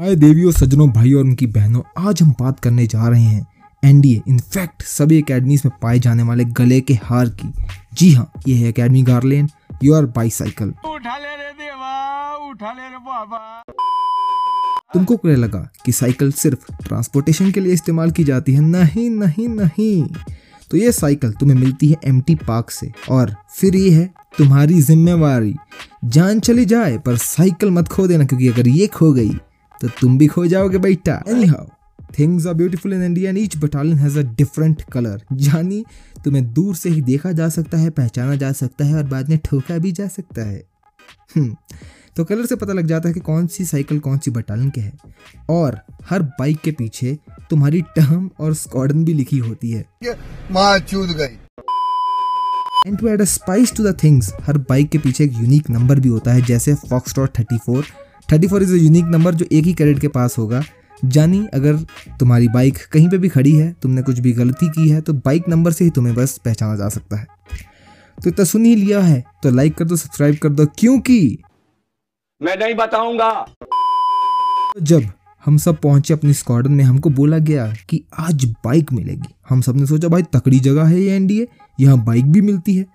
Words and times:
हाय 0.00 0.14
देवियों 0.16 0.50
सज्जनों 0.52 0.88
भाई 0.90 1.12
और 1.12 1.24
उनकी 1.24 1.46
बहनों 1.46 1.80
आज 2.08 2.20
हम 2.22 2.30
बात 2.40 2.60
करने 2.60 2.86
जा 2.86 3.08
रहे 3.08 3.22
हैं 3.22 3.46
एनडीए 3.82 4.20
इनफैक्ट 4.28 4.82
सभी 4.82 5.16
एकेडमीज 5.18 5.62
में 5.64 5.72
पाए 5.82 5.98
जाने 5.98 6.22
वाले 6.22 6.44
गले 6.58 6.80
के 6.80 6.94
हार 7.02 7.28
की। 7.30 7.48
जी 7.94 8.12
हाँ 8.12 8.30
ये 8.48 8.54
है 8.54 8.72
अकेडमी 8.72 9.02
गार्लेन 9.02 9.48
योर 9.84 10.06
बाईसाइकिल 10.16 10.68
उठा 10.68 11.16
ले 11.16 11.34
रे 11.36 11.50
देवा 11.58 12.48
उठा 12.48 12.72
ले 12.72 12.88
रे 12.88 12.98
बाबा। 12.98 13.62
तुमको 14.94 15.16
क्या 15.16 15.36
लगा 15.36 15.60
कि 15.84 15.92
साइकिल 15.92 16.32
सिर्फ़ 16.32 16.72
ट्रांसपोर्टेशन 16.84 17.50
के 17.50 17.60
लिए 17.60 17.72
इस्तेमाल 17.72 18.10
की 18.10 18.24
जाती 18.24 18.52
है? 18.52 18.60
नहीं 18.60 19.08
नहीं 19.10 19.48
नहीं। 19.48 20.08
तो 20.70 20.76
ये 20.76 20.92
साइकिल 20.92 21.32
तुम्हें 21.32 21.58
मिलती 21.58 21.88
है 21.88 21.96
एमटी 22.04 22.34
पार्क 22.46 22.70
से 22.70 22.90
और 23.10 23.34
फिर 23.58 23.76
ये 23.76 23.90
है 23.90 24.10
तुम्हारी 24.38 24.80
जिम्मेवारी। 24.82 25.54
जान 26.04 26.40
चली 26.40 26.64
जाए 26.64 26.98
पर 26.98 27.16
साइकिल 27.18 27.70
मत 27.70 27.88
खो 27.88 28.06
देना 28.06 28.24
क्योंकि 28.24 28.48
अगर 28.48 28.68
ये 28.68 28.86
खो 28.86 29.12
गई 29.12 29.38
तो 29.80 29.88
तुम 29.88 30.18
भी 30.18 30.26
खो 30.26 30.46
जाओगे 30.46 30.78
बेटा। 30.78 31.22
Anyhow 31.46 31.66
things 32.18 32.46
are 32.46 32.54
beautiful 32.54 32.92
in 32.92 33.02
India 33.02 33.30
and 33.30 33.38
each 33.38 33.56
battalion 33.56 33.98
has 33.98 34.18
a 34.18 34.22
different 34.22 34.82
colour 34.82 35.22
यानी 35.32 35.84
तुम्हें 36.24 36.52
दूर 36.52 36.74
से 36.74 36.90
ही 36.90 37.02
देखा 37.02 37.32
जा 37.32 37.48
सकता 37.48 37.78
है 37.78 37.90
पहचाना 37.90 38.34
जा 38.34 38.52
सकता 38.52 38.84
है 38.84 38.94
और 38.94 39.04
बाद 39.04 39.28
में 39.28 39.38
ठोका 39.38 39.78
भी 39.78 39.92
जा 39.92 40.08
सकता 40.08 40.42
है। 40.42 40.62
हम्म, 41.36 41.56
तो 42.16 42.24
कलर 42.24 42.46
से 42.46 42.56
पता 42.56 42.72
लग 42.72 42.86
जाता 42.86 43.08
है 43.08 43.14
कि 43.14 43.20
कौन 43.20 43.46
सी 43.46 43.64
साइकिल 43.64 43.98
कौन 43.98 44.18
सी 44.18 44.30
बटालियन 44.30 44.70
के 44.70 44.80
है। 44.80 44.92
और 45.50 45.80
हर 46.10 46.22
बाइक 46.22 46.58
के 46.60 46.70
पीछे 46.70 47.18
तुम्हारी 47.50 47.82
टर्म 47.82 48.30
और 48.40 48.54
स्क्वाडन 48.54 49.04
भी 49.04 49.14
लिखी 49.14 49.38
होती 49.38 49.70
है। 49.70 49.84
गई। 51.12 51.38
And 52.86 52.98
to 52.98 53.08
add 53.08 53.20
a 53.20 53.24
spice 53.24 53.72
to 53.72 53.84
the 53.84 53.96
things 54.02 54.32
her 54.42 54.58
bike 54.58 54.88
के 54.88 54.98
पीछे 54.98 55.24
एक 55.24 55.32
यूनिक 55.32 55.70
नंबर 55.70 56.00
भी 56.00 56.08
होता 56.08 56.32
है 56.32 56.42
जैसे 56.42 56.74
fox 56.74 57.18
thirty 57.18 57.58
four 57.58 57.84
thirty 58.32 58.46
four 58.46 58.62
is 58.62 58.72
a 58.72 58.76
unique 58.76 59.04
number 59.04 59.34
जो 59.34 59.46
एक 59.52 59.64
ही 59.64 59.72
कैरेट 59.74 59.98
के 59.98 60.08
पास 60.08 60.38
होगा। 60.38 60.62
जानी 61.04 61.46
अगर 61.54 61.76
तुम्हारी 62.20 62.48
बाइक 62.48 62.78
कहीं 62.92 63.08
पे 63.08 63.18
भी 63.18 63.28
खड़ी 63.28 63.52
है 63.52 63.70
तुमने 63.82 64.02
कुछ 64.02 64.18
भी 64.18 64.32
गलती 64.32 64.68
की 64.68 64.88
है 64.88 65.00
तो 65.00 65.12
बाइक 65.14 65.48
नंबर 65.48 65.72
से 65.72 65.84
ही 65.84 65.90
तुम्हें 65.90 66.14
बस 66.14 66.36
पहचाना 66.44 66.76
जा 66.76 66.88
सकता 66.88 67.16
है। 67.16 67.26
तो 68.18 68.28
इतना 68.28 68.44
सुन 68.44 68.64
ही 68.64 68.74
लिया 68.74 69.00
है 69.00 69.22
तो 69.42 69.50
लाइक 69.50 69.74
कर 69.74 69.84
दो 69.84 69.96
सब्सक्राइब 69.96 70.36
कर 70.36 70.48
दो 70.48 70.66
क्योंकि 70.78 71.38
मैं 72.40 72.56
नहीं 72.56 72.74
बताऊँगा। 72.74 73.46
जब 74.82 75.08
हम 75.44 75.56
सब 75.56 75.80
पहुँचे 75.80 76.14
अपनी 76.14 76.32
स्क्वाडन 76.34 76.72
में 76.72 76.84
हमको 76.84 77.10
बोला 77.10 77.38
गया 77.40 77.66
कि 77.88 78.02
आज 78.18 78.44
बाइक 78.64 78.92
मिलेगी। 78.92 79.34
हम 79.48 79.60
सबने 79.60 79.86
सोचा 79.86 80.08
भाई 80.08 80.22
तकड़ी 80.32 80.60
जगह 80.60 80.84
है 80.84 81.00
ये 81.00 81.16
एनडीए 81.16 81.46
यहाँ 81.80 82.04
बाइक 82.04 82.30
भी 82.32 82.40
मिलती 82.40 82.74
है। 82.74 82.86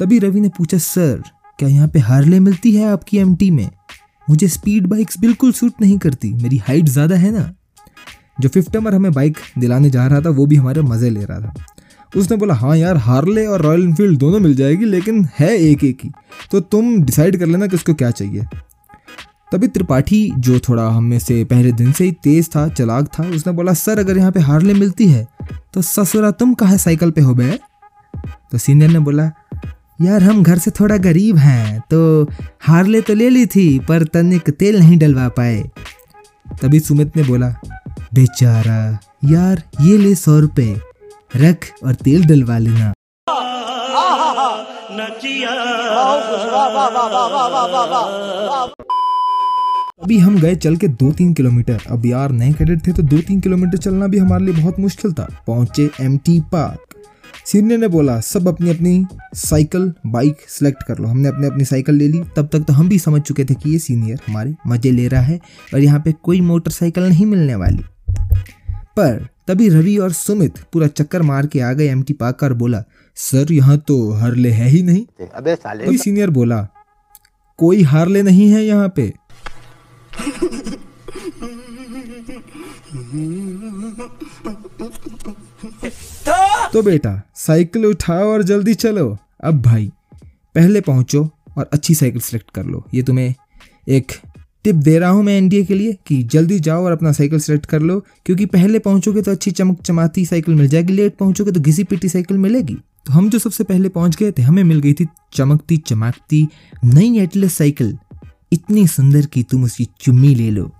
तभी 0.00 0.18
रवि 0.18 0.40
ने 0.40 0.48
पूछा 0.48 0.78
सर 0.78 1.22
क्या 1.58 1.68
यहाँ 1.68 1.88
पे 1.88 1.98
हार्ले 2.00 2.40
मिलती 2.40 2.72
है 2.72 2.84
आपकी 2.86 3.18
एमटी 3.18 3.50
में? 3.50 3.68
मुझे 4.30 4.48
स्पीड 4.48 4.86
बाइक्स 4.86 5.18
बिल्कुल 5.18 5.52
सूट 5.52 5.80
नहीं 5.80 5.98
करती। 5.98 6.32
मेरी 6.34 6.56
हाइट 6.58 6.88
ज़्यादा 6.88 7.16
है 7.16 7.30
ना। 7.30 7.52
जो 8.40 8.48
फिफ्थ 8.48 8.76
नंबर 8.76 8.94
हमें 8.94 9.12
बाइक 9.12 9.38
दिलाने 9.58 9.90
जा 9.90 10.06
रहा 10.06 10.20
था, 10.20 10.30
वो 10.30 10.46
भी 10.46 10.56
हमारे 10.56 10.82
मज़े 10.82 11.10
ले 11.10 11.24
रहा 11.24 11.40
था। 11.40 11.54
उसने 12.12 12.36
बोला 12.36 12.54
हाँ 12.54 12.76
यार 12.76 12.96
हार्ले 12.98 13.46
और 13.46 13.62
रॉयल 13.62 13.82
इनफील्ड 13.82 14.18
दोनों 14.18 14.38
मिल 14.40 14.54
जाएगी, 14.54 14.84
लेकिन 14.84 15.28
है 15.38 15.56
एक 15.56 15.84
एक 15.84 16.04
ही। 16.04 16.10
तो 16.50 16.60
तुम 16.62 17.02
डिसाइड 17.02 17.38
कर 17.38 17.46
लेना 17.46 17.66
कि 17.66 17.76
उसको 17.76 17.94
क्या 17.94 18.10
चाहिए। 18.12 18.44
तभी 19.52 19.66
त्रिपाठी, 19.68 20.30
जो 20.38 20.58
थोड़ा 20.60 20.88
हम 20.88 21.04
में 21.04 21.18
से 21.18 21.42
पहले 21.44 21.72
दिन 21.72 21.92
से 21.92 22.04
ही 22.04 22.12
तेज 22.24 22.48
था, 22.48 22.68
चलाक 22.70 23.06
था, 23.08 23.22
उसने 23.26 23.52
बोला, 23.52 23.72
सर, 23.74 23.98
अगर 23.98 24.18
यहाँ 24.18 24.32
पे 24.32 24.40
हार्ले 24.40 24.74
मिलती 24.74 25.08
है 25.08 25.26
तो 25.74 25.82
ससुरा 25.82 26.30
तुम 26.32 26.52
कहाँ 26.54 26.76
साइकिल 26.78 27.10
पे 27.10 27.20
हो 27.20 27.34
बे? 27.34 27.58
तो 28.52 28.58
सीनियर 28.58 28.90
ने 28.90 28.98
बोला 28.98 29.30
यार 29.98 30.22
हम 30.22 30.42
घर 30.42 30.58
से 30.58 30.70
थोड़ा 30.70 30.96
गरीब 30.96 31.36
हैं 31.36 31.80
तो 31.90 31.98
हार्ले 32.62 33.00
तो 33.00 33.14
ले 33.14 33.28
ली 33.30 33.44
थी, 33.46 33.78
पर 33.78 34.02
तनिक 34.04 34.50
तेल 34.50 34.78
नहीं 34.78 34.98
डलवा 34.98 35.28
पाए। 35.28 35.62
तभी 36.62 36.80
सुमित 36.80 37.16
ने 37.16 37.22
बोला, 37.22 37.48
बेचारा, 38.14 38.98
यार 39.24 39.62
ये 39.80 39.96
ले 39.98 40.14
सौ 40.14 40.38
रुपए, 40.38 40.74
रख 41.36 41.66
और 41.84 41.94
तेल 41.94 42.24
डलवा 42.26 42.58
लेना। 42.58 42.92
अभी 50.02 50.18
हम 50.18 50.38
गए 50.40 50.54
चल 50.56 50.76
के 50.76 50.88
दो 50.88 51.10
तीन 51.12 51.32
किलोमीटर। 51.34 51.80
अब 51.90 52.06
यार 52.06 52.30
नए 52.32 52.52
कैडेट 52.52 52.86
थे 52.86 52.92
तो 52.92 53.02
दो 53.04 53.18
तीन 53.18 53.40
किलोमीटर 53.40 53.78
चलना 53.78 54.06
भी 54.06 54.18
हमारे 54.18 54.44
लिए 54.44 54.54
बहुत 54.54 54.78
मुश्किल 54.80 55.12
था। 55.12 55.28
पहुँचे 55.46 55.90
एम 56.00 56.16
टी 56.18 56.40
पार्क 56.52 56.87
सीनियर 57.48 57.78
ने 57.80 57.88
बोला 57.88 58.18
सब 58.20 58.48
अपनी 58.48 58.70
अपनी 58.70 59.06
साइकिल 59.34 59.92
बाइक 60.06 60.40
सेलेक्ट 60.48 60.82
कर 60.82 60.98
लो। 60.98 61.08
हमने 61.08 61.28
अपनी 61.28 61.46
अपनी 61.46 61.64
साइकिल 61.64 61.94
ले 61.94 62.08
ली। 62.08 62.20
तब 62.36 62.48
तक 62.52 62.64
तो 62.68 62.72
हम 62.72 62.88
भी 62.88 62.98
समझ 62.98 63.20
चुके 63.22 63.44
थे 63.44 63.54
कि 63.54 63.70
ये 63.70 63.78
सीनियर 63.78 64.20
हमारे 64.26 64.54
मज़े 64.66 64.90
ले 64.90 65.06
रहा 65.08 65.22
है 65.22 65.38
और 65.74 65.80
यहाँ 65.80 66.00
पे 66.04 66.12
कोई 66.22 66.40
मोटरसाइकिल 66.40 67.04
नहीं 67.04 67.26
मिलने 67.26 67.54
वाली। 67.54 67.82
पर 68.96 69.26
तभी 69.48 69.68
रवि 69.68 69.96
और 69.96 70.12
सुमित 70.12 70.58
पूरा 70.72 70.86
चक्कर 70.86 71.22
मार 71.22 71.46
के 71.46 71.60
आ 71.60 71.72
गए 71.72 71.88
एम 71.88 72.02
पार्क 72.12 72.42
और 72.42 72.54
बोला 72.54 72.82
सर 73.16 73.52
यहाँ 73.52 73.78
तो 73.88 73.96
हार्ले 74.12 74.50
है 74.50 74.68
ही 74.68 74.82
नहीं। 74.82 75.26
अबे 75.26 75.54
साले। 75.56 75.84
कोई 75.84 75.96
सीनियर 75.98 76.30
बोला 76.30 76.66
कोई 77.58 77.82
हार्ले 77.84 78.22
नहीं 78.22 78.50
है 78.52 78.64
यहाँ 78.64 78.92
पे। 78.96 79.12
तो 86.72 86.82
बेटा, 86.82 87.22
साइकिल 87.34 87.84
उठाओ 87.86 88.24
और 88.24 88.42
जल्दी 88.42 88.74
चलो। 88.74 89.16
अब 89.44 89.60
भाई, 89.62 89.90
पहले 90.54 90.80
पहुंचो 90.80 91.22
और 91.58 91.68
अच्छी 91.72 91.94
साइकिल 91.94 92.20
सेलेक्ट 92.20 92.50
कर 92.50 92.64
लो। 92.64 92.84
ये 92.94 93.02
तुम्हें 93.02 93.34
एक 93.88 94.12
टिप 94.64 94.76
दे 94.76 94.98
रहा 94.98 95.10
हूँ 95.10 95.22
मैं 95.24 95.36
एनडीए 95.38 95.64
के 95.64 95.74
लिए 95.74 95.96
कि 96.06 96.22
जल्दी 96.22 96.58
जाओ 96.60 96.84
और 96.84 96.92
अपना 96.92 97.12
साइकिल 97.12 97.40
सेलेक्ट 97.40 97.66
कर 97.66 97.80
लो, 97.80 97.98
क्योंकि 98.26 98.46
पहले 98.46 98.78
पहुंचोगे 98.78 99.22
तो 99.22 99.30
अच्छी 99.30 99.50
चमक 99.50 99.80
चमाती 99.82 100.24
साइकिल 100.26 100.54
मिल 100.54 100.68
जाएगी, 100.68 100.92
लेट 100.92 101.16
पहुंचोगे 101.16 101.52
तो 101.52 101.60
घिसी 101.60 101.84
पिटी 101.84 102.08
साइकिल 102.08 102.38
मिलेगी। 102.38 102.76
तो 103.06 103.12
हम 103.12 103.30
जो 103.30 103.38
सबसे 103.38 103.64
पहले 103.64 103.88
पहुँच 103.88 104.16
गए 104.16 104.32
थे, 104.32 104.42
हमें 104.42 104.64
मिल 104.64 104.80
गई 104.80 104.92
थी 104.92 105.06
चमकती 105.32 105.76
चमकती 105.76 106.46
नई 106.84 107.18
एटलस 107.18 107.54
साइकिल। 107.54 107.96
इतनी 108.52 108.86
सुंदर 108.86 109.26
कि 109.26 109.42
तुम 109.42 109.64
उसकी 109.64 109.88
चुम्मी 110.00 110.34
ले 110.34 110.50
लो। 110.50 110.70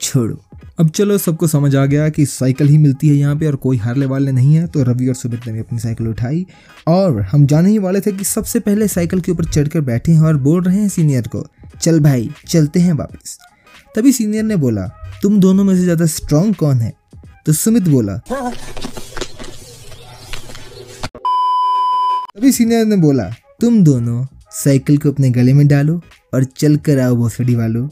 छोड़ो। 0.00 0.42
अब 0.78 0.88
चलो 0.88 1.16
सबको 1.18 1.46
समझ 1.46 1.74
आ 1.76 1.84
गया 1.86 2.08
कि 2.08 2.24
साइकिल 2.26 2.68
ही 2.68 2.78
मिलती 2.78 3.08
है 3.08 3.14
यहाँ 3.14 3.36
पे 3.36 3.46
और 3.46 3.56
कोई 3.56 3.76
हारले 3.76 4.06
वाले 4.06 4.32
नहीं 4.32 4.54
है 4.54 4.66
तो 4.66 4.82
रवि 4.84 5.06
और 5.08 5.14
सुमित 5.14 5.46
ने 5.46 5.52
भी 5.52 5.60
अपनी 5.60 5.78
साइकिल 5.78 6.08
उठाई। 6.08 6.44
और 6.88 7.20
हम 7.22 7.46
जाने 7.46 7.70
ही 7.70 7.78
वाले 7.78 8.00
थे 8.00 8.12
कि 8.12 8.24
सबसे 8.24 8.60
पहले 8.60 8.88
साइकिल 8.88 9.20
के 9.20 9.32
ऊपर 9.32 9.44
चढ़कर 9.44 9.80
बैठे 9.80 10.12
हैं 10.12 10.22
और 10.22 10.36
बोल 10.38 10.62
रहे 10.62 10.78
हैं 10.78 10.88
सीनियर 10.88 11.28
को, 11.28 11.44
चल 11.80 12.00
भाई, 12.00 12.30
चलते 12.48 12.80
हैं 12.80 12.92
वापस। 12.92 13.38
तभी 13.96 14.12
सीनियर 14.12 14.44
ने 14.44 14.56
बोला, 14.56 14.86
तुम 15.22 15.40
दोनों 15.40 15.64
में 15.64 15.74
से 15.76 15.82
ज़्यादा 15.82 16.06
स्ट्रांग 16.08 16.54
कौन 16.54 16.80
है? 16.80 16.92
तो 17.46 17.52
सुमित 17.54 17.88
बोला, 17.88 18.16
तभी 22.28 22.52
सीनियर 22.52 22.84
ने 22.86 22.96
बोला, 22.98 23.30
तुम 23.60 23.82
दोनों 23.84 24.24
साइकिल 24.54 24.98
को 24.98 25.10
अपने 25.10 25.30
गले 25.30 25.52
में 25.52 25.66
डालो 25.68 26.00
और 26.34 26.44
चल 26.46 26.76
कर 26.78 26.98
आओ 27.00 27.16
भोसड़ी 27.16 27.54
वालों। 27.54 27.88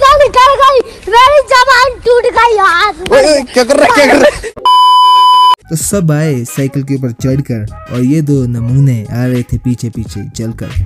से 0.00 0.14
निकल 0.24 0.54
गई 0.62 0.80
मेरी 1.16 1.42
जबान 1.52 1.98
टूट 2.06 2.30
गई 2.38 2.56
हाथ 2.58 3.04
क्या 3.52 3.64
कर 3.64 3.76
रहा 3.76 3.94
क्या 3.96 4.06
कर 4.06 4.18
रहा 4.22 4.50
तो 5.70 5.76
सब 5.76 6.10
आए 6.12 6.32
साइकिल 6.44 6.82
के 6.84 6.94
ऊपर 6.94 7.12
चढ़कर 7.22 7.94
और 7.94 8.00
ये 8.04 8.22
दो 8.30 8.44
नमूने 8.56 9.04
आ 9.04 9.24
रहे 9.26 9.42
थे 9.52 9.58
पीछे 9.68 9.90
पीछे 9.90 10.28
चलकर 10.36 10.80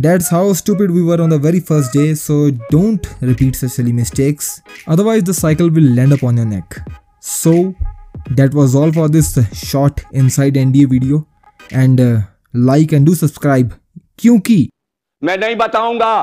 That's 0.00 0.28
how 0.30 0.52
stupid 0.52 0.92
we 0.92 1.00
were 1.02 1.20
on 1.20 1.30
the 1.30 1.38
very 1.44 1.58
first 1.58 1.92
day, 1.92 2.14
so 2.14 2.34
don't 2.70 3.06
repeat 3.20 3.56
such 3.56 3.70
silly 3.70 3.92
mistakes. 3.92 4.50
Otherwise, 4.86 5.24
the 5.24 5.34
cycle 5.34 5.70
will 5.70 5.88
land 5.96 6.12
upon 6.12 6.36
your 6.36 6.46
neck. 6.46 6.76
So, 7.20 7.74
that 8.30 8.54
was 8.54 8.76
all 8.76 8.92
for 8.92 9.08
this 9.08 9.32
short 9.62 10.04
inside 10.12 10.54
NDA 10.54 10.88
video. 10.88 11.26
And 11.72 12.00
uh, 12.00 12.20
like 12.54 12.92
and 12.92 13.06
do 13.06 13.14
subscribe. 13.14 13.74
क्योंकि 14.18 14.68
मैं 15.22 15.36
नहीं 15.38 15.56
बताऊँगा 15.56 16.14